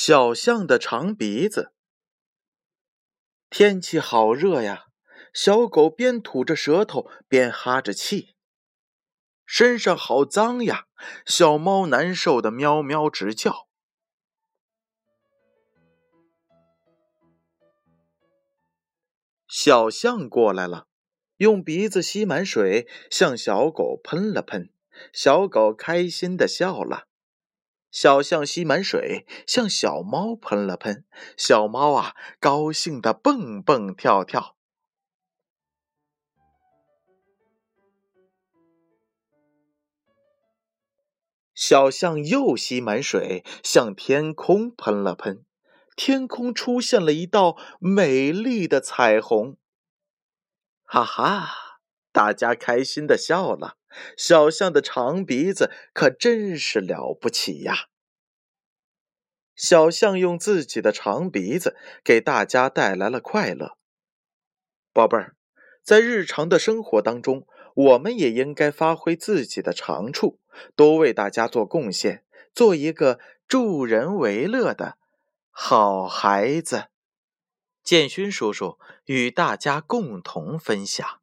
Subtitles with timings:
[0.00, 1.72] 小象的长鼻子。
[3.50, 4.84] 天气好热呀，
[5.34, 8.36] 小狗边吐着舌头边哈着气。
[9.44, 10.86] 身上好脏呀，
[11.26, 13.66] 小猫难受的喵喵直叫。
[19.48, 20.86] 小象过来了，
[21.38, 24.72] 用鼻子吸满水，向小狗喷了喷。
[25.12, 27.07] 小狗开心的笑了。
[27.90, 31.04] 小象吸满水，向小猫喷了喷。
[31.36, 34.56] 小猫啊，高兴的蹦蹦跳跳。
[41.54, 45.44] 小象又吸满水，向天空喷了喷。
[45.96, 49.56] 天空出现了一道美丽的彩虹。
[50.84, 51.48] 哈哈，
[52.18, 53.76] 大家开心的笑了。
[54.16, 57.86] 小象的长鼻子可真是了不起呀！
[59.54, 63.78] 小象用自己的长鼻子给大家带来了快乐。
[64.92, 65.36] 宝贝儿，
[65.84, 70.40] 在日常的生活当中，我们也应该发挥自己的长处，
[70.74, 74.98] 多为大家做贡献，做一个助人为乐的
[75.50, 76.86] 好孩子。
[77.84, 81.20] 建勋叔叔与大家共同分享。